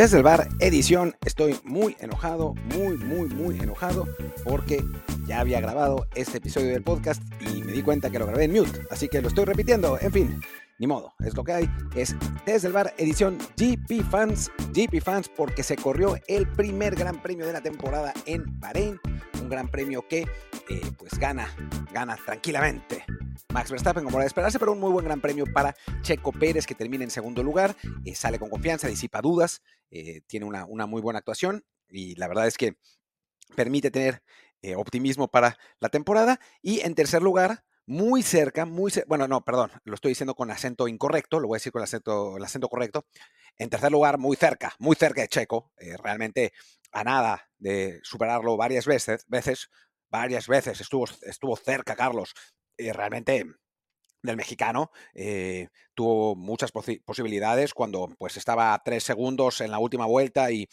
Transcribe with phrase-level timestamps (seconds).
[0.00, 4.08] Desde el bar edición estoy muy enojado, muy, muy, muy enojado
[4.44, 4.82] porque
[5.26, 8.52] ya había grabado este episodio del podcast y me di cuenta que lo grabé en
[8.52, 10.40] mute, así que lo estoy repitiendo, en fin,
[10.78, 12.16] ni modo, es lo que hay, es
[12.46, 17.46] Desde el bar edición GP Fans, GP Fans porque se corrió el primer gran premio
[17.46, 18.98] de la temporada en Bahrein,
[19.42, 21.54] un gran premio que eh, pues gana,
[21.92, 23.04] gana tranquilamente
[23.52, 26.66] Max Verstappen, como era de esperarse, pero un muy buen gran premio para Checo Pérez,
[26.66, 31.00] que termina en segundo lugar, eh, sale con confianza, disipa dudas, eh, tiene una, muy
[31.02, 32.76] buena actuación y la verdad es que
[33.56, 34.22] permite tener
[34.62, 36.40] eh, optimismo para la temporada.
[36.62, 40.86] Y en tercer lugar, muy cerca, muy bueno, no, perdón, lo estoy diciendo con acento
[40.86, 43.06] incorrecto, lo voy a decir con el acento, el acento correcto.
[43.56, 46.52] En tercer lugar, muy cerca, muy cerca de Checo, realmente
[46.92, 49.70] a nada de superarlo varias veces, veces
[50.08, 52.34] varias veces estuvo, estuvo cerca Carlos
[52.88, 53.44] eh, realmente
[54.22, 60.50] del mexicano eh, tuvo muchas posibilidades cuando pues estaba tres segundos en la última vuelta
[60.50, 60.68] y,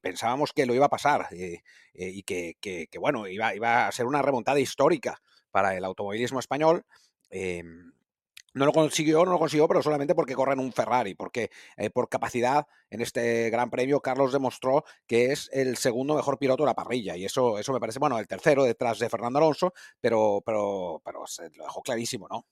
[0.00, 4.22] pensábamos que lo iba a pasar eh, y que, bueno iba, iba, a ser una
[4.22, 6.84] remontada histórica para el automovilismo español
[7.28, 7.92] em,
[8.54, 12.08] no lo consiguió, no lo consiguió, pero solamente porque corren un Ferrari, porque eh, por
[12.08, 16.74] capacidad en este Gran Premio Carlos demostró que es el segundo mejor piloto de la
[16.74, 21.02] parrilla y eso, eso me parece, bueno, el tercero detrás de Fernando Alonso, pero, pero,
[21.04, 22.46] pero se lo dejó clarísimo, ¿no?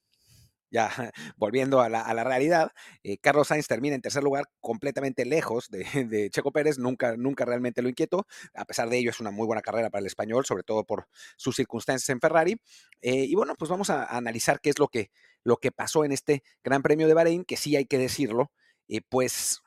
[0.73, 0.89] Ya
[1.37, 2.71] volviendo a la, realidad,
[3.03, 7.81] eh, Carlos Sainz termina en tercer lugar completamente lejos de, Checo Pérez, nunca, nunca realmente
[7.81, 10.63] lo inquietó, a pesar de ello es una muy buena carrera para el español, sobre
[10.63, 11.07] todo por
[11.37, 12.59] sus circunstancias en Ferrari.
[13.01, 15.11] Eh, y bueno, pues vamos a, analizar qué es lo que,
[15.43, 18.51] lo que pasó en este Gran Premio de Bahrein, que sí hay que decirlo,
[18.87, 19.61] eh, pues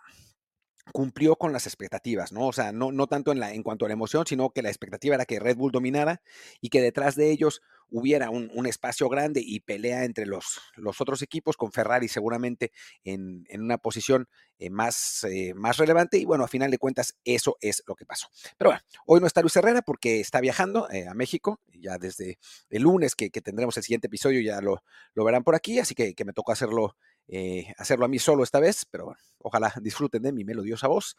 [0.93, 2.47] cumplió con las expectativas, ¿no?
[2.47, 4.69] O sea, no, no tanto en, la, en cuanto a la emoción, sino que la
[4.69, 6.23] expectativa era que Red Bull dominara
[6.61, 11.23] y que detrás de ellos hubiera un, espacio grande y pelea entre los, los, otros
[11.23, 12.73] equipos, con Ferrari seguramente
[13.05, 14.29] en, una posición
[14.59, 16.19] eh, más, eh, más relevante.
[16.19, 18.29] Y bueno, a final de cuentas, eso es lo que pasó.
[18.59, 22.39] Pero bueno, hoy no está Luis Herrera porque está viajando eh, a México, ya desde
[22.71, 24.83] el lunes que, tendremos el siguiente episodio, ya lo,
[25.15, 26.97] lo verán por aquí, así que, que me tocó hacerlo
[27.29, 31.17] eh, hacerlo a mí solo esta vez, pero ojalá disfruten de mi melodiosa voz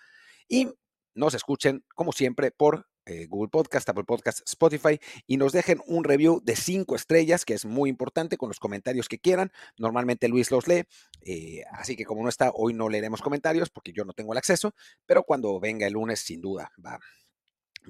[0.48, 0.70] y
[1.14, 6.04] nos escuchen, como siempre, por eh, Google Podcast, Apple Podcast, Spotify y nos dejen un
[6.04, 9.52] review de cinco estrellas, que es muy importante, con los comentarios que quieran.
[9.78, 10.84] Normalmente Luis los lee,
[11.22, 14.38] eh, así que como no está, hoy no leeremos comentarios porque yo no tengo el
[14.38, 14.74] acceso,
[15.06, 17.00] pero cuando venga el lunes, sin duda, va,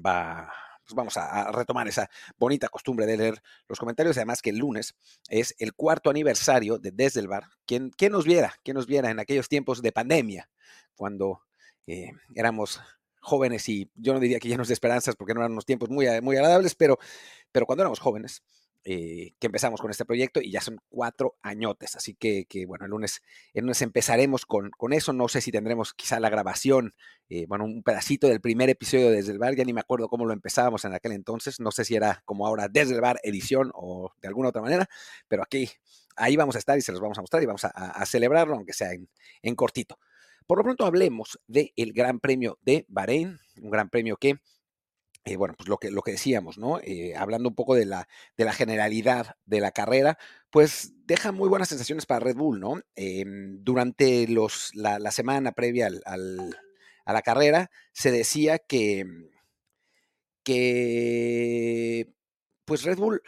[0.06, 0.54] va,
[0.88, 4.18] pues vamos a, retomar esa bonita costumbre de leer los comentarios.
[4.18, 4.96] Además que el lunes
[5.30, 7.44] es el cuarto aniversario de Desde el Bar.
[7.66, 8.54] ¿Quién, nos viera?
[8.64, 10.50] ¿Quién nos viera en aquellos tiempos de pandemia?
[10.96, 11.42] Cuando
[11.86, 12.80] eh, éramos
[13.20, 16.08] jóvenes y yo no diría que llenos de esperanzas porque no eran unos tiempos muy,
[16.22, 16.98] muy agradables, pero,
[17.52, 18.42] pero cuando éramos jóvenes
[18.84, 21.96] eh, que empezamos con este proyecto y ya son cuatro añotes.
[21.96, 23.22] Así que, bueno, el lunes,
[23.54, 25.14] el lunes empezaremos con, eso.
[25.14, 26.94] No sé si tendremos quizá la grabación,
[27.30, 29.56] eh, bueno, un pedacito del primer episodio desde el bar.
[29.56, 31.60] Ya ni me acuerdo cómo lo empezábamos en aquel entonces.
[31.60, 34.88] No sé si era como ahora desde el bar edición o de alguna otra manera,
[35.28, 35.70] pero aquí,
[36.16, 38.74] ahí vamos a estar y se los vamos a mostrar y vamos a, celebrarlo, aunque
[38.74, 39.10] sea en,
[39.42, 40.00] en cortito.
[40.46, 44.40] Por lo pronto hablemos del Gran Premio de Bahrein, un gran premio que
[45.28, 46.80] eh, bueno, pues lo que, lo que decíamos, ¿no?
[46.80, 48.08] Eh, hablando un poco de la,
[48.38, 50.18] de la generalidad de la carrera,
[50.50, 52.82] pues deja muy buenas sensaciones para Red Bull, ¿no?
[52.96, 59.06] Em, durante los, la, semana previa a la carrera se decía que,
[60.44, 62.14] que
[62.64, 63.22] pues Red Bull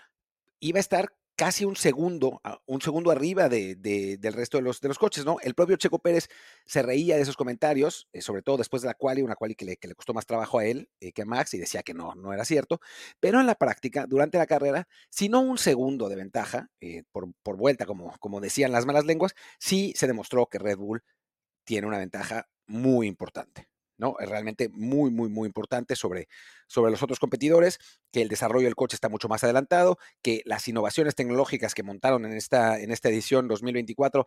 [0.61, 3.77] iba a estar casi un segundo, un segundo arriba de,
[4.19, 5.37] del resto de los, de los coches, ¿no?
[5.41, 6.27] El propio Checo Pérez
[6.65, 9.63] se reía de esos comentarios, eh, sobre todo después de la quali, una quali que
[9.63, 11.93] le, que le costó más trabajo a él eh, que a Max, y decía que
[11.93, 12.81] no, no era cierto,
[13.21, 17.31] pero en la práctica, durante la carrera, si no un segundo de ventaja, eh, por,
[17.41, 21.03] por, vuelta, como, como decían las malas lenguas, sí se demostró que Red Bull
[21.63, 23.68] tiene una ventaja muy importante.
[23.99, 24.15] ¿No?
[24.19, 26.27] Es realmente muy, muy, muy importante sobre,
[26.67, 27.77] sobre los otros competidores,
[28.11, 32.25] que el desarrollo del coche está mucho más adelantado, que las innovaciones tecnológicas que montaron
[32.25, 34.25] en esta, en esta edición 2024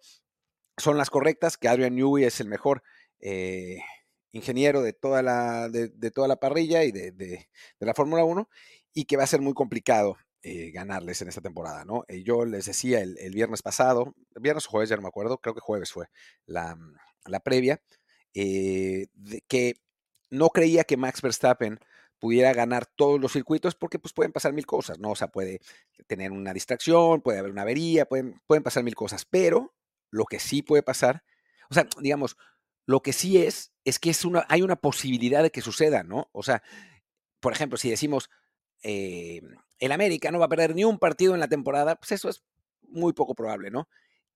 [0.77, 2.83] son las correctas, que Adrian Newey es el mejor
[3.21, 3.81] eh,
[4.33, 7.49] ingeniero de toda, la, de, toda la parrilla y de,
[7.81, 8.49] la Fórmula 1,
[8.95, 12.05] y que va a ser muy complicado eh, ganarles en esta temporada, ¿no?
[12.09, 15.55] Eh, yo les decía el, viernes pasado, viernes o jueves, ya no me acuerdo, creo
[15.55, 16.07] que jueves fue
[16.47, 16.77] la,
[17.27, 17.81] la previa,
[18.35, 19.07] eh,
[19.49, 19.75] que
[20.31, 21.79] no creía que Max Verstappen
[22.19, 25.11] pudiera ganar todos los circuitos porque pues pueden pasar mil cosas, ¿no?
[25.11, 25.61] O sea, puede
[26.07, 29.75] tener una distracción, puede haber una avería, pueden, pueden pasar mil cosas, pero
[30.11, 31.25] lo que sí puede pasar,
[31.69, 32.37] o sea, digamos,
[32.87, 36.29] lo que sí es, es que es una, hay una posibilidad de que suceda, ¿no?
[36.33, 36.63] O sea,
[37.41, 38.31] por ejemplo, si decimos,
[38.85, 39.41] eh,
[39.79, 42.45] el América no va a perder ni un partido en la temporada, pues eso es
[42.83, 43.89] muy poco probable, ¿no?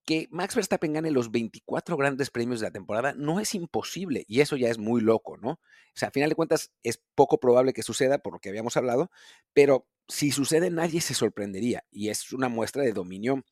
[0.07, 4.39] Que Max Verstappen gane los 24 grandes premios de la temporada no es imposible y
[4.39, 5.49] eso ya es muy loco, ¿no?
[5.49, 5.59] O
[5.95, 9.11] sea, a final de cuentas es poco probable que suceda por lo que habíamos hablado,
[9.53, 13.43] pero si sucede nadie se sorprendería y es una muestra de dominio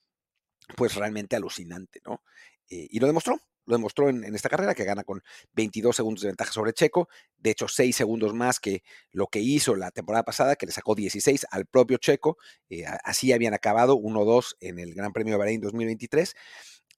[0.78, 2.24] pues realmente alucinante, ¿no?
[2.69, 5.22] Eh, y lo demostró, lo demostró en, esta carrera, que gana con
[5.54, 7.08] 22 segundos de ventaja sobre Checo,
[7.38, 10.96] de hecho 6 segundos más que lo que hizo la temporada pasada, que le sacó
[10.96, 12.38] 16 al propio Checo,
[12.70, 16.36] eh, así habían acabado 1-2 en el Gran Premio de Bahrein 2023,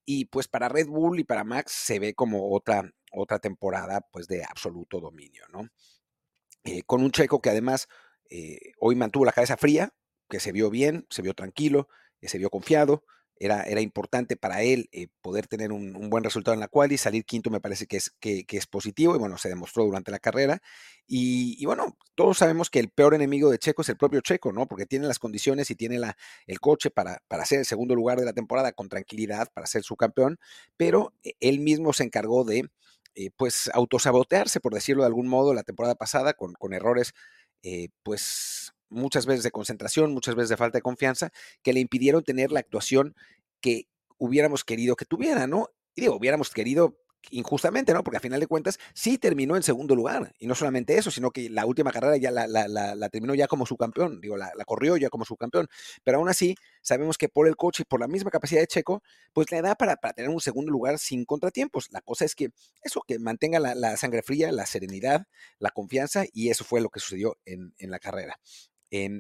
[0.06, 4.28] y pues para Red Bull y para Max se ve como otra, otra temporada pues
[4.28, 5.70] de absoluto dominio, ¿no?
[6.64, 7.88] Eh, con un Checo que además
[8.30, 9.94] eh, hoy mantuvo la cabeza fría,
[10.30, 11.88] que se vio bien, se vio tranquilo,
[12.22, 13.06] se vio confiado,
[13.40, 17.26] era, importante para él eh, poder tener un, buen resultado en la cual y salir
[17.26, 20.62] quinto me parece que es, que, es positivo y bueno, se demostró durante la carrera.
[21.08, 24.68] Y, bueno, todos sabemos que el peor enemigo de Checo es el propio Checo, ¿no?
[24.68, 26.18] Porque tiene las condiciones y tiene la,
[26.48, 29.84] el coche para, para ser el segundo lugar de la temporada con tranquilidad, para ser
[29.84, 30.40] su campeón,
[30.76, 32.70] pero eh, él mismo se encargó de,
[33.16, 37.14] eh, pues, autosabotearse, por decirlo de algún modo, la temporada pasada con, con errores,
[38.04, 41.32] pues muchas veces de concentración, muchas veces de falta de confianza,
[41.62, 43.16] que le impidieron tener la actuación
[43.62, 43.88] que
[44.18, 45.70] hubiéramos querido que tuviera, ¿no?
[45.96, 46.98] Y digo, hubiéramos querido
[47.32, 48.04] injustamente, ¿no?
[48.04, 50.34] Porque a final de cuentas sí terminó en segundo lugar.
[50.40, 53.78] Y no solamente eso, sino que la última carrera ya la, terminó ya como su
[53.78, 55.68] campeón, digo, la, corrió ya como su campeón.
[56.04, 59.04] Pero aún así, sabemos que por el coche y por la misma capacidad de Checo,
[59.34, 61.90] pues le da para, tener un segundo lugar sin contratiempos.
[61.92, 62.50] La cosa es que
[62.82, 65.28] eso, que mantenga la, sangre fría, la serenidad,
[65.60, 68.40] la confianza, y eso fue lo que sucedió en, la carrera.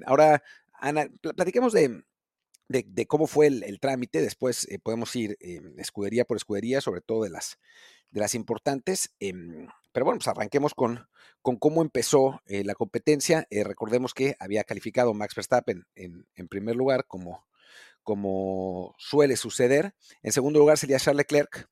[0.05, 0.43] Ahora,
[0.73, 2.03] Ana, platiquemos de,
[3.07, 4.21] cómo fue el, trámite.
[4.21, 5.37] Después eh, podemos ir
[5.77, 7.57] escudería por escudería, sobre todo de las,
[8.11, 9.13] de las importantes.
[9.19, 11.07] Em, pero bueno, pues arranquemos con,
[11.41, 13.47] con cómo empezó eh, la competencia.
[13.49, 17.47] Eh, recordemos que había calificado Max Verstappen en, primer lugar, como,
[18.03, 19.95] como suele suceder.
[20.21, 21.69] En segundo lugar salía Charles Leclerc.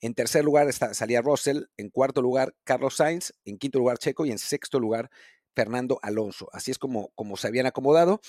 [0.00, 1.64] En tercer lugar salía Russell.
[1.76, 3.32] En cuarto lugar, Carlos Sainz.
[3.44, 4.26] En quinto lugar, Checo.
[4.26, 5.10] Y en sexto lugar,
[5.54, 6.48] Fernando Alonso.
[6.52, 8.20] Así es como, como se habían acomodado.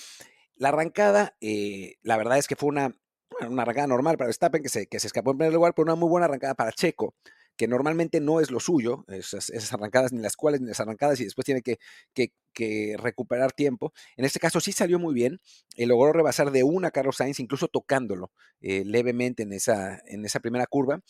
[0.56, 2.96] La arrancada, eh, la verdad es que fue una,
[3.42, 5.96] una arrancada normal para Verstappen, que se, que se escapó en primer lugar, pero una
[5.96, 7.16] muy buena arrancada para Checo,
[7.58, 11.26] que normalmente no es lo suyo, esas, arrancadas, ni las cuales, ni las arrancadas, y
[11.26, 11.78] después tiene que,
[12.14, 13.94] que, recuperar tiempo.
[14.16, 15.40] En este caso sí salió muy bien,
[15.76, 18.32] y logró rebasar de una a Carlos Sainz, incluso tocándolo
[18.62, 21.02] eh, levemente en esa, en esa primera curva.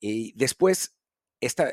[0.00, 0.94] Y después
[1.40, 1.70] esta,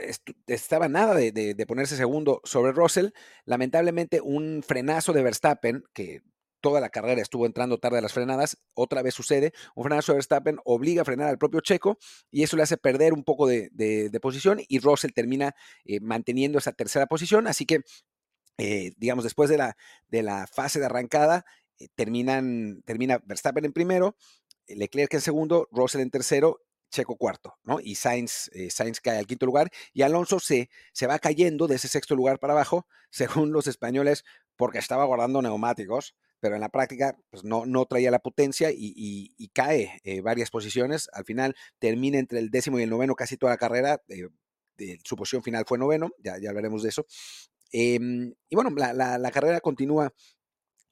[0.48, 3.10] estaba nada de, ponerse segundo sobre Russell.
[3.46, 6.22] Lamentablemente, un frenazo de Verstappen, que
[6.62, 10.18] toda la carrera estuvo entrando tarde a las frenadas, otra vez sucede, un frenazo de
[10.18, 11.98] Verstappen obliga a frenar al propio Checo
[12.32, 15.54] y eso le hace perder un poco de, posición y Russell termina
[15.86, 17.82] eh, manteniendo esa tercera posición, así que,
[18.58, 19.78] eh, digamos, después de la,
[20.08, 21.46] de la fase de arrancada,
[21.78, 24.18] eh, terminan, termina Verstappen en primero,
[24.68, 27.80] Leclerc en segundo, Russell en tercero Checo cuarto, ¿no?
[27.82, 31.88] Y Sainz, Sainz cae al quinto lugar y Alonso se, se va cayendo de ese
[31.88, 34.24] sexto lugar para abajo, según los españoles,
[34.56, 39.50] porque estaba guardando neumáticos pero en la práctica pues no, no traía la potencia y,
[39.54, 41.10] cae eh, varias posiciones.
[41.14, 44.02] Al final termina entre el décimo y el noveno casi toda la carrera.
[44.08, 47.06] Eh, su posición final fue noveno, ya, ya hablaremos de eso.
[47.72, 50.14] Em, y bueno, la, carrera continúa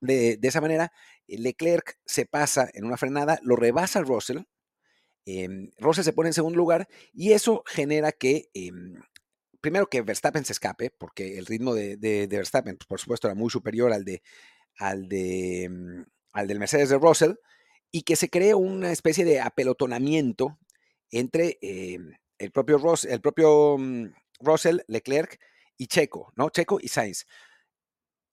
[0.01, 0.91] de, esa manera.
[1.27, 4.39] Leclerc se pasa en una frenada, lo rebasa Russell.
[5.25, 8.95] Em, Russell se pone en segundo lugar y eso genera que em,
[9.65, 13.49] primero que Verstappen se escape, porque el ritmo de, Verstappen, pues, por supuesto, era muy
[13.49, 14.21] superior al de,
[14.77, 16.03] al, de, mm,
[16.33, 17.33] al del Mercedes de Russell
[17.91, 20.59] y que se cree una especie de apelotonamiento
[21.09, 21.97] entre eh,
[22.37, 22.79] el, propio
[23.09, 25.39] el propio mm, Russell, Leclerc
[25.77, 26.49] y Checo, ¿no?
[26.49, 27.25] Checo y Sainz.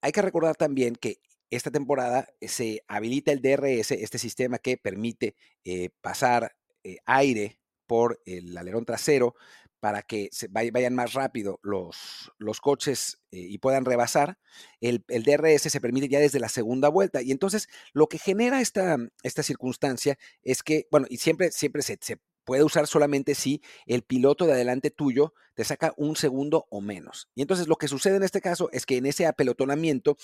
[0.03, 5.35] Hay que recordar también que esta temporada se habilita el DRS, este sistema que permite
[5.65, 9.35] eh, pasar eh, aire por el alerón trasero
[9.81, 14.39] para que vayan más rápido los, los coches eh, y puedan rebasar,
[14.81, 17.21] el, DRS se permite ya desde la segunda vuelta.
[17.21, 21.99] Y entonces lo que genera esta, esta circunstancia es que, bueno, y siempre, siempre se,
[22.01, 26.81] se puede usar solamente si el piloto de adelante tuyo te saca un segundo o
[26.81, 27.29] menos.
[27.35, 30.17] Y entonces lo que sucede en este caso es que en ese apelotonamiento,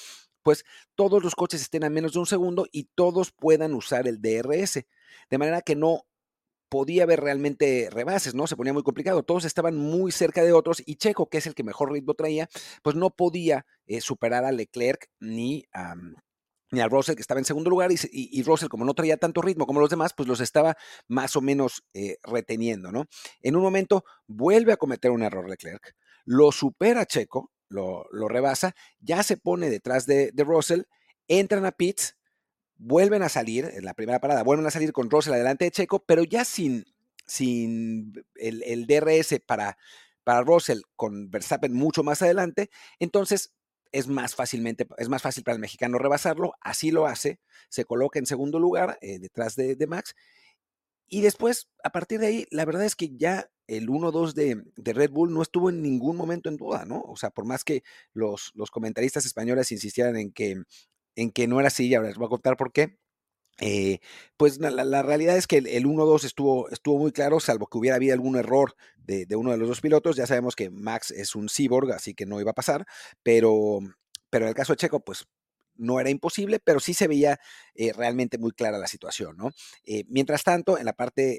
[0.43, 4.21] pues todos los coches estén a menos de un segundo y todos puedan usar el
[4.21, 4.87] DRS.
[5.31, 6.07] De manera que no
[6.69, 8.47] podía haber realmente rebases, ¿no?
[8.47, 9.23] Se ponía muy complicado.
[9.23, 12.49] Todos estaban muy cerca de otros y Checo, que es el que mejor ritmo traía,
[12.83, 15.95] pues no podía eh, superar a Leclerc ni a,
[16.71, 19.67] ni a Russell, que estaba en segundo lugar, y, Russell, como no traía tanto ritmo
[19.67, 23.07] como los demás, pues los estaba más o menos eh, reteniendo, ¿no?
[23.41, 25.95] En un momento vuelve a cometer un error Leclerc,
[26.25, 30.83] lo supera Checo, lo, rebasa, ya se pone detrás de, de Russell,
[31.27, 32.18] entran a pits,
[32.79, 36.05] vuelven a salir, en la primera parada, vuelven a salir con Russell adelante de Checo,
[36.07, 36.87] pero ya sin,
[37.27, 39.77] sin el, DRS para,
[40.25, 42.71] para Russell con Verstappen mucho más adelante,
[43.01, 43.53] entonces
[43.91, 48.19] es más fácilmente, es más fácil para el mexicano rebasarlo, así lo hace, se coloca
[48.19, 50.15] en segundo lugar eh, detrás de, Max,
[51.09, 54.93] y después, a partir de ahí, la verdad es que ya el 1-2 de, de,
[54.93, 57.01] Red Bull no estuvo en ningún momento en duda, ¿no?
[57.01, 57.83] O sea, por más que
[58.13, 60.63] los, los comentaristas españoles insistieran en que,
[61.19, 62.97] en que no era así, y ahora les voy a contar por qué,
[63.61, 63.99] eh,
[64.37, 68.15] pues la, realidad es que el, 1-2 estuvo, estuvo muy claro, salvo que hubiera habido
[68.15, 70.17] algún error de, uno de los dos pilotos.
[70.17, 72.87] Ya sabemos que Max es un cyborg, así que no iba a pasar,
[73.25, 73.81] pero,
[74.31, 75.27] pero en el caso de Checo, pues
[75.75, 77.41] no era imposible, pero sí se veía
[77.75, 79.51] eh, realmente muy clara la situación, ¿no?
[79.85, 81.39] Eh, mientras tanto, en la parte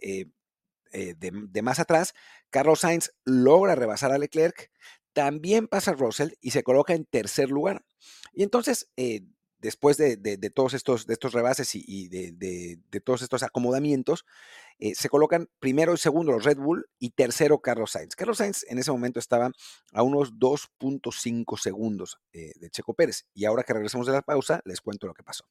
[0.91, 2.13] de, de, más atrás,
[2.50, 4.71] Carlos Sainz logra rebasar a Leclerc,
[5.13, 7.86] también pasa Russell y se coloca en tercer lugar.
[8.33, 8.89] Y entonces,
[9.60, 10.18] después de,
[10.54, 14.25] todos estos, de estos rebases y, de, todos estos acomodamientos,
[14.80, 18.16] eh, se colocan primero y segundo los Red Bull y tercero Carlos Sainz.
[18.16, 19.51] Carlos Sainz en ese momento estaba
[19.92, 23.25] a unos 2.5 segundos eh, de Checo Pérez.
[23.34, 25.46] Y ahora que regresemos de la pausa, les cuento lo que pasó.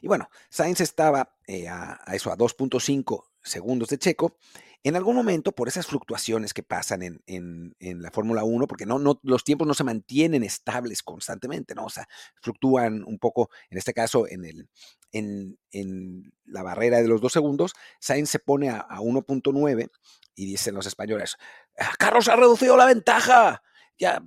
[0.00, 4.36] Y bueno, Sainz estaba eh, a, a, eso, a 2.5 segundos de Checo
[4.82, 9.20] en algún momento, por esas fluctuaciones que pasan en, la Fórmula 1, porque no, no,
[9.22, 11.84] los tiempos no se mantienen estables constantemente, ¿no?
[11.84, 12.08] O sea,
[12.40, 14.68] fluctúan un poco, en este caso, en, el,
[15.12, 19.90] en, la barrera de los dos segundos, Sainz se pone a, 1.9
[20.34, 21.36] y dicen los españoles,
[21.78, 23.62] ah, Carlos ha reducido la ventaja,
[23.98, 24.22] ya,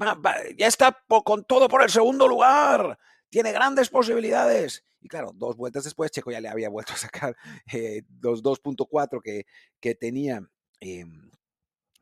[0.55, 3.00] ya está con todo por el segundo lugar,
[3.33, 4.85] tiene grandes posibilidades.
[5.01, 7.35] Y claro, dos vueltas después, Checo ya le había vuelto a sacar
[7.73, 9.47] eh, los 2.4 que,
[9.79, 10.47] que tenía
[10.79, 11.31] em,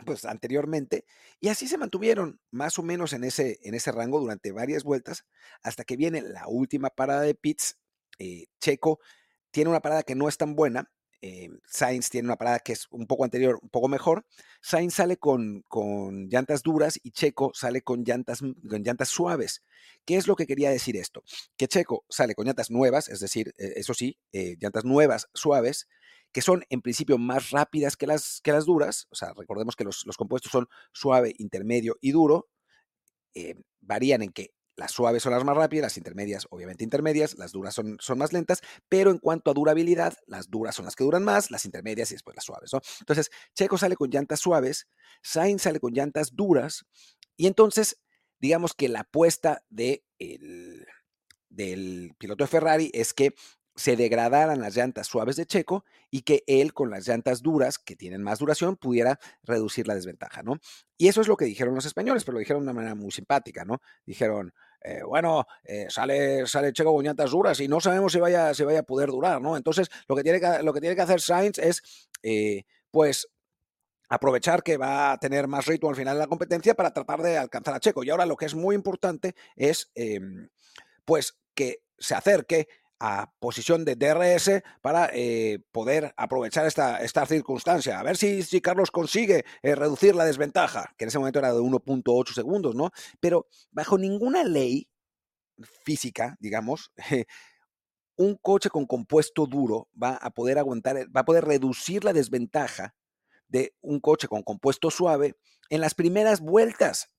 [0.06, 1.06] pues anteriormente.
[1.40, 5.26] Y así se mantuvieron más o menos en ese, en ese rango durante varias vueltas,
[5.64, 7.78] hasta que viene la última parada de pits.
[8.20, 9.00] Eh, Checo
[9.52, 10.92] tiene una parada que no es tan buena,
[11.22, 14.26] eh, Sainz tiene una parada que es un poco anterior, un poco mejor.
[14.62, 19.64] Sainz sale con, con llantas duras y Checo sale con llantas, con llantas suaves.
[20.06, 21.24] ¿Qué es lo que quería decir esto?
[21.58, 25.88] Que Checo sale con llantas nuevas, es decir, eh, eso sí, eh, llantas nuevas, suaves,
[26.32, 29.08] que son en principio más rápidas que las, que las duras.
[29.12, 32.50] O sea, recordemos que los, los compuestos son suave, intermedio y duro.
[33.82, 37.76] varían en que las suaves son las más rápidas, las intermedias obviamente intermedias, las duras
[37.76, 41.24] son, son más lentas, pero en cuanto a durabilidad, las duras son las que duran
[41.24, 42.72] más, las intermedias y después las suaves.
[43.00, 44.88] Entonces, Checo sale con llantas suaves,
[45.22, 46.86] Sainz sale con llantas duras,
[47.38, 48.00] y entonces,
[48.40, 50.04] digamos que la apuesta de
[51.50, 53.34] del piloto de Ferrari es que
[53.82, 57.96] se degradaran las llantas suaves de Checo y que él con las llantas duras, que
[57.96, 60.60] tienen más duración, pudiera reducir la desventaja, ¿no?
[61.00, 63.10] Y eso es lo que dijeron los españoles, pero lo dijeron de una manera muy
[63.10, 63.82] simpática, ¿no?
[64.06, 68.54] Dijeron, eh, bueno, eh, sale, sale Checo con llantas duras y no sabemos si vaya,
[68.54, 69.58] si vaya a poder durar, ¿no?
[69.58, 71.82] Entonces, lo que tiene que, lo que, tiene que hacer Sainz es,
[72.22, 73.30] eh, pues,
[74.10, 77.40] aprovechar que va a tener más ritmo al final de la competencia para tratar de
[77.40, 78.04] alcanzar a Checo.
[78.04, 80.50] Y ahora lo que es muy importante es, em,
[81.04, 82.68] pues, que se acerque
[83.04, 88.00] a posición de DRS para eh, poder aprovechar esta, esta, circunstancia.
[88.00, 91.52] A ver si, si Carlos consigue eh, reducir la desventaja, que en ese momento era
[91.52, 92.92] de 1.8 segundos, ¿no?
[93.20, 94.88] Pero bajo ninguna ley
[95.84, 96.92] física, digamos,
[98.18, 102.94] un coche con compuesto duro va a poder aguantar, va a poder reducir la desventaja
[103.48, 105.36] de un coche con compuesto suave
[105.70, 107.10] en las primeras vueltas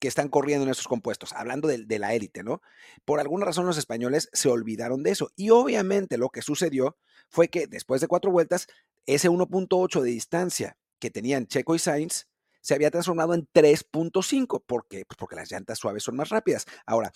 [0.00, 2.62] que están corriendo en esos compuestos, hablando de, la élite, ¿no?
[3.04, 5.30] Por alguna razón los españoles se olvidaron de eso.
[5.36, 6.96] Y obviamente lo que sucedió
[7.28, 8.66] fue que después de cuatro vueltas,
[9.06, 12.26] ese 1.8 de distancia que tenían Checo y Sainz
[12.62, 14.64] se había transformado en 3.5.
[14.66, 14.86] ¿Por?
[14.88, 16.64] Pues porque las llantas suaves son más rápidas.
[16.86, 17.12] Ahora,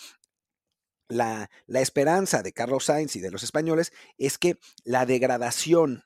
[1.09, 6.05] la, la, esperanza de Carlos Sainz y de los españoles es que la degradación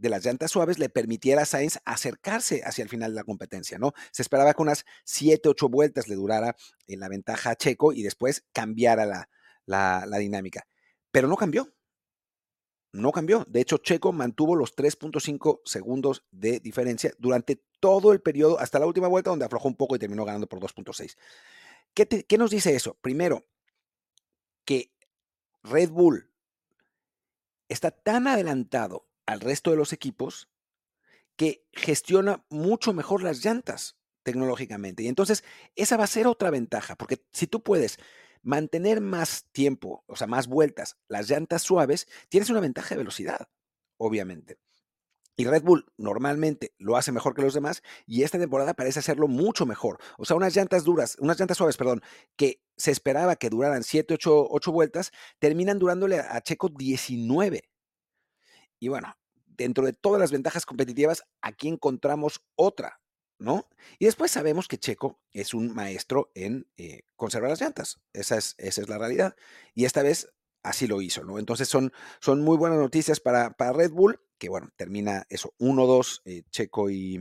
[0.00, 3.78] de las llantas suaves le permitiera a Sainz acercarse hacia el final de la competencia,
[3.78, 3.92] ¿no?
[4.12, 8.02] Se esperaba que unas 7, 8 vueltas le durara en la ventaja a Checo y
[8.02, 9.28] después cambiara la,
[9.66, 10.66] la, dinámica.
[11.10, 11.70] Pero no cambió.
[12.92, 13.44] No cambió.
[13.46, 18.86] De hecho, Checo mantuvo los 3.5 segundos de diferencia durante todo el periodo, hasta la
[18.86, 21.16] última vuelta, donde aflojó un poco y terminó ganando por 2.6.
[21.92, 22.96] ¿Qué, ¿Qué nos dice eso?
[23.02, 23.46] Primero,
[24.64, 24.92] que
[25.62, 26.30] Red Bull
[27.68, 30.48] está tan adelantado al resto de los equipos
[31.36, 35.04] que gestiona mucho mejor las llantas tecnológicamente.
[35.04, 35.44] Y entonces
[35.76, 37.98] esa va a ser otra ventaja, porque si tú puedes
[38.42, 43.48] mantener más tiempo, o sea, más vueltas, las llantas suaves, tienes una ventaja de velocidad,
[43.98, 44.58] obviamente.
[45.36, 49.28] Y Red Bull normalmente lo hace mejor que los demás y esta temporada parece hacerlo
[49.28, 49.98] mucho mejor.
[50.18, 52.02] O sea, unas llantas duras, unas llantas suaves, perdón,
[52.36, 57.62] que se esperaba que duraran 7, 8, 8 vueltas, terminan durándole a Checo 19.
[58.80, 59.14] Y bueno,
[59.64, 63.00] dentro de todas las ventajas competitivas, aquí encontramos otra,
[63.38, 63.68] ¿no?
[63.98, 68.00] Y después sabemos que Checo es un maestro en eh, conservar las llantas.
[68.12, 69.36] Esa es, esa es la realidad.
[69.74, 71.38] Y esta vez así lo hizo, ¿no?
[71.38, 76.22] Entonces son, son muy buenas noticias para, para Red Bull que bueno, termina eso, 1-2,
[76.24, 77.20] eh, Checo y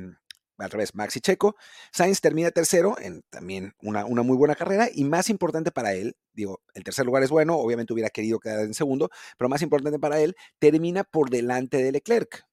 [0.59, 1.55] al revés, Max y Checo.
[1.91, 6.61] Sainz termina tercero en también una, muy buena carrera y más importante para él, digo,
[6.73, 10.19] el tercer lugar es bueno, obviamente hubiera querido quedar en segundo, pero más importante para
[10.19, 12.45] él, termina por delante de Leclerc.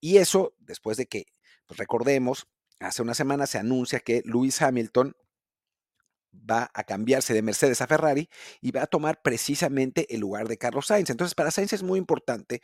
[0.00, 1.26] Y eso después de que,
[1.66, 2.46] pues recordemos,
[2.80, 5.14] hace una semana se anuncia que Lewis Hamilton
[6.32, 8.28] va a cambiarse de Mercedes a Ferrari
[8.60, 11.10] y va a tomar precisamente el lugar de Carlos Sainz.
[11.10, 12.62] Entonces, para Sainz es muy importante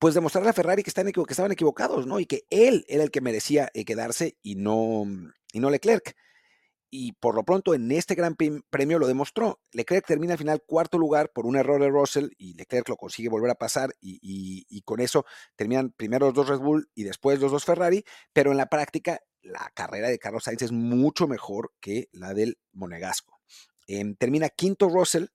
[0.00, 2.18] pues demostrarle a Ferrari que, están, que estaban equivocados, ¿no?
[2.20, 5.04] Y que él era el que merecía eh, quedarse y no,
[5.52, 6.16] y no Leclerc.
[6.88, 9.60] Y por lo pronto en este gran premio lo demostró.
[9.72, 13.28] Leclerc termina al final cuarto lugar por un error de Russell y Leclerc lo consigue
[13.28, 17.52] volver a pasar y, con eso terminan primero los dos Red Bull y después los
[17.52, 18.02] dos Ferrari,
[18.32, 22.58] pero en la práctica la carrera de Carlos Sainz es mucho mejor que la del
[22.72, 23.38] Monegasco.
[23.86, 25.26] Em, termina quinto Russell,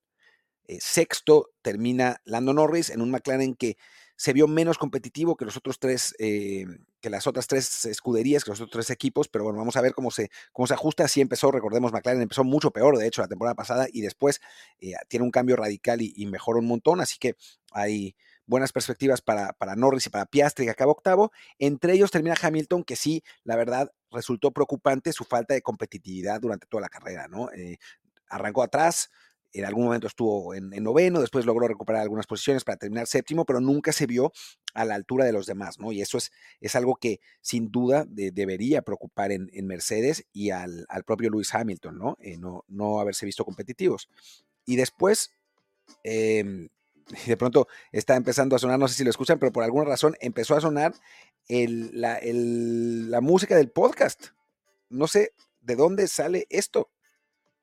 [0.67, 3.77] eh, sexto termina Lando Norris en un McLaren que
[4.15, 6.65] se vio menos competitivo que los otros tres, eh,
[7.01, 9.93] que las otras tres escuderías, que los otros tres equipos, pero bueno, vamos a ver
[9.93, 11.05] cómo se, cómo se ajusta.
[11.05, 14.41] Así empezó, recordemos, McLaren empezó mucho peor, de hecho, la temporada pasada, y después
[14.79, 17.35] eh, tiene un cambio radical y, y mejora un montón, así que
[17.71, 18.15] hay
[18.47, 21.31] buenas perspectivas para, para Norris y para Piastri, que acaba octavo.
[21.59, 26.67] Entre ellos termina Hamilton, que sí, la verdad, resultó preocupante su falta de competitividad durante
[26.67, 27.51] toda la carrera, ¿no?
[27.51, 27.77] Eh,
[28.29, 29.09] arrancó atrás,
[29.59, 33.61] en algún momento estuvo en, noveno, después logró recuperar algunas posiciones para terminar séptimo, pero
[33.61, 34.33] nunca se vio
[34.73, 35.91] a la altura de los demás, ¿no?
[35.91, 41.29] Y eso es, es algo que sin duda debería preocupar en, Mercedes y al, propio
[41.29, 42.17] Lewis Hamilton, ¿no?
[42.19, 42.65] Eh, ¿no?
[42.67, 44.09] No haberse visto competitivos.
[44.65, 45.31] Y después,
[46.03, 46.67] em,
[47.25, 50.15] de pronto está empezando a sonar, no sé si lo escuchan, pero por alguna razón
[50.19, 50.93] empezó a sonar
[51.47, 54.27] la, la música del podcast.
[54.89, 56.89] No sé de dónde sale esto.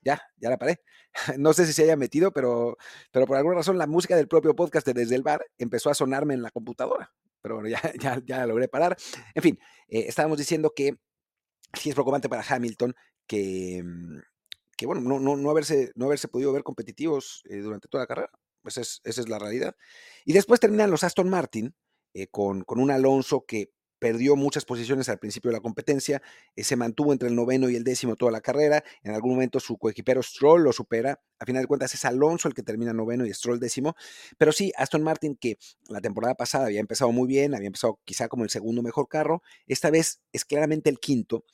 [0.03, 0.81] Ya, ya la paré.
[1.38, 2.77] no sé si se haya metido, pero,
[3.11, 5.95] pero por alguna razón la música del propio podcast de Desde el Bar empezó a
[5.95, 7.12] sonarme en la computadora.
[7.41, 8.97] Pero bueno, ya, ya, ya logré parar.
[9.35, 10.97] En fin, eh, estábamos diciendo que
[11.75, 12.95] sí es preocupante para Hamilton
[13.27, 14.19] que, mm,
[14.77, 18.09] que bueno, no, no, no, haberse, no haberse podido ver competitivos eh, durante toda la
[18.09, 18.31] carrera.
[18.65, 19.75] Esa es, esa es la realidad.
[20.25, 21.75] Y después terminan los Aston Martin
[22.15, 23.71] eh, con, con un Alonso que
[24.03, 26.21] perdió muchas posiciones al principio de la competencia,
[26.57, 29.61] eh, se mantuvo entre el noveno y el décimo toda la carrera, en algún momento
[29.61, 33.25] su coequipero Stroll lo supera, a final de cuentas es Alonso el que termina noveno
[33.27, 33.95] y Stroll décimo,
[34.38, 35.57] pero sí, Aston Martin que
[35.88, 39.45] la temporada pasada había empezado muy bien, había empezado quizá como el segundo mejor carro,
[39.69, 41.45] esta vez es claramente el quinto,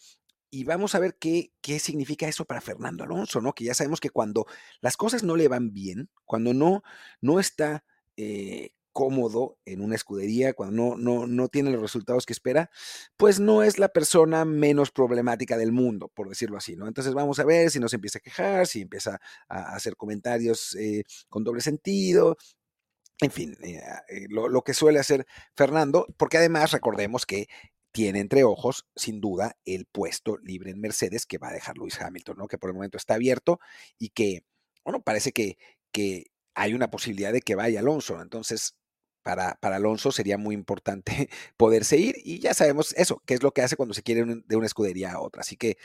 [0.51, 3.53] y vamos a ver qué, qué significa eso para Fernando Alonso, ¿no?
[3.53, 4.47] Que ya sabemos que cuando
[4.81, 6.83] las cosas no le van bien, cuando no,
[7.21, 7.85] no está
[8.17, 12.69] eh, cómodo en una escudería, cuando no, no, no tiene los resultados que espera,
[13.17, 16.89] pues no es la persona menos problemática del mundo, por decirlo así, ¿no?
[16.89, 20.75] Entonces vamos a ver si no se empieza a quejar, si empieza a hacer comentarios
[20.75, 22.37] eh, con doble sentido,
[23.21, 27.47] en fin, eh, eh, lo, lo, que suele hacer Fernando, porque además recordemos que
[27.93, 32.01] tiene entre ojos, sin duda, el puesto libre en Mercedes que va a dejar Luis
[32.01, 32.49] Hamilton, ¿no?
[32.49, 33.61] Que por el momento está abierto
[33.97, 34.41] y que,
[34.85, 35.57] bueno, parece que,
[35.93, 38.21] que hay una posibilidad de que vaya Alonso.
[38.21, 38.75] Entonces,
[39.61, 43.61] para, Alonso sería muy importante poderse ir y ya sabemos eso, qué es lo que
[43.61, 45.43] hace cuando se quiere de una escudería a otra.
[45.43, 45.77] Así que,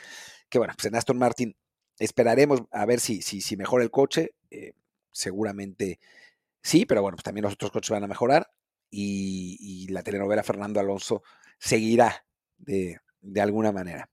[0.48, 1.56] que bueno, pues en Aston Martin
[1.98, 4.34] esperaremos a ver si, si, mejora el coche.
[4.50, 4.72] Eh,
[5.12, 6.00] seguramente
[6.62, 8.50] sí, pero bueno, pues también los otros coches van a mejorar
[8.90, 11.22] y, la telenovela Fernando Alonso
[11.58, 12.26] seguirá
[12.56, 12.98] de,
[13.38, 14.08] alguna manera.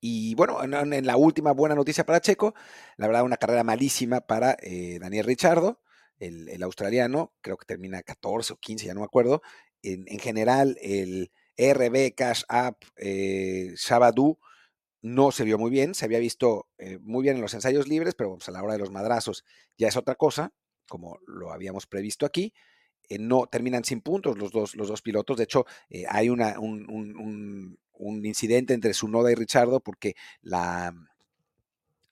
[0.00, 2.54] Y bueno, en, la última buena noticia para Checo,
[2.96, 5.80] la verdad una carrera malísima para eh, Daniel Richardo
[6.22, 9.42] el, australiano, creo que termina 14 o 15, ya no me acuerdo.
[9.82, 14.38] En, general, el RB Cash App eh, Shabadu
[15.02, 18.14] no se vio muy bien, se había visto eh, muy bien en los ensayos libres,
[18.14, 19.44] pero pues, a la hora de los madrazos
[19.76, 20.52] ya es otra cosa,
[20.88, 22.54] como lo habíamos previsto aquí.
[23.08, 25.36] Eh, no terminan sin puntos los dos, los dos pilotos.
[25.36, 30.94] De hecho, eh, hay una, un, un, un, incidente entre Sunoda y Richardo porque la,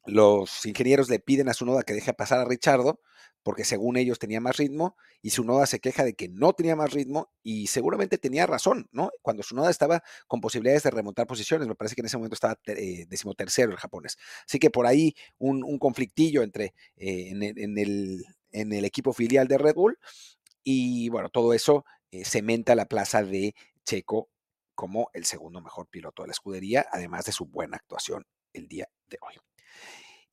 [0.07, 3.01] los ingenieros le piden a Sunoda que deje pasar a Richardo
[3.43, 6.93] porque según ellos tenía más ritmo y Sunoda se queja de que no tenía más
[6.93, 9.11] ritmo y seguramente tenía razón, ¿no?
[9.23, 12.59] Cuando Sunoda estaba con posibilidades de remontar posiciones, me parece que en ese momento estaba
[12.67, 14.17] eh, decimotercero el japonés.
[14.47, 19.99] Así que por ahí un, conflictillo entre eh, en, el, equipo filial de Red Bull
[20.63, 24.29] y bueno, todo eso eh, cementa la plaza de Checo
[24.75, 28.89] como el segundo mejor piloto de la escudería, además de su buena actuación el día
[29.09, 29.50] de hoy.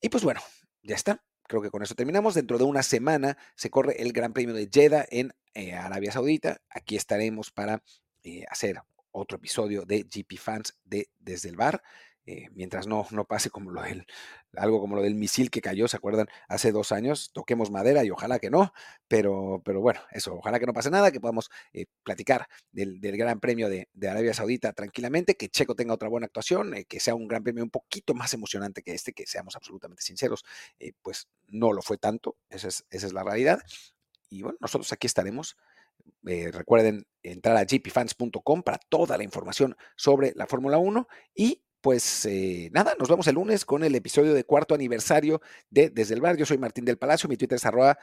[0.00, 0.40] Y pues bueno,
[0.82, 1.22] ya está.
[1.44, 2.34] Creo que con eso terminamos.
[2.34, 6.60] Dentro de una semana se corre el Gran Premio de Jeddah en eh, Arabia Saudita.
[6.70, 7.82] Aquí estaremos para
[8.22, 11.82] eh, hacer otro episodio de GP Fans de Desde el Bar.
[12.30, 14.04] Eh, mientras no, no pase como lo del,
[14.54, 16.28] algo como lo del misil que cayó, ¿se acuerdan?
[16.46, 18.74] Hace dos años, toquemos madera y ojalá que no,
[19.08, 23.40] pero, pero bueno, eso, ojalá que no pase nada, que podamos eh, platicar del, Gran
[23.40, 27.28] Premio de, Arabia Saudita tranquilamente, que Checo tenga otra buena actuación, eh, que sea un
[27.28, 30.44] Gran Premio un poquito más emocionante que este, que seamos absolutamente sinceros,
[31.00, 33.62] pues no lo fue tanto, esa es, esa es la realidad.
[34.28, 35.56] Y bueno, nosotros aquí estaremos
[36.22, 42.70] recuerden entrar a gpfans.com para toda la información sobre la Fórmula 1 y pues eh,
[42.72, 46.36] nada, nos vemos el lunes con el episodio de cuarto aniversario de Desde el Bar.
[46.36, 47.98] Yo soy Martín del Palacio, mi Twitter es arroba,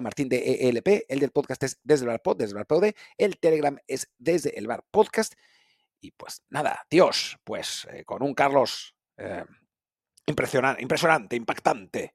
[0.00, 2.84] martín de ELP, el del podcast es Desde el Bar Pod, Desde el Bar Pod,
[3.18, 5.34] el Telegram es Desde el Bar Podcast.
[6.00, 9.44] Y pues nada, Dios, pues eh, con un Carlos eh,
[10.26, 12.14] impresionante, impresionante, impactante,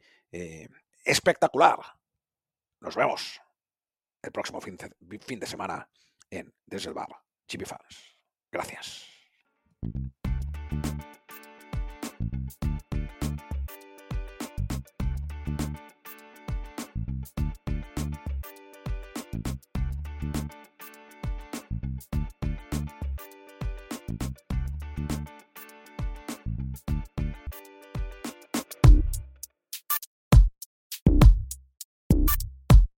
[1.03, 1.77] espectacular.
[2.79, 3.41] Nos vemos
[4.21, 5.89] el próximo fin de, fin de semana
[6.29, 7.09] en Desde el Bar,
[7.47, 8.17] Chibi Fans.
[8.51, 9.05] Gracias.